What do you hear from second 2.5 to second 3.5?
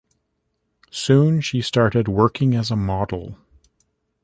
as a model.